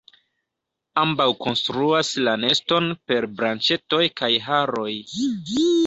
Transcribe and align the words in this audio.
Ambaŭ 1.01 1.27
konstruas 1.43 2.11
la 2.29 2.35
neston 2.47 2.91
per 3.11 3.31
branĉetoj 3.37 4.05
kaj 4.23 4.35
haroj. 4.51 4.93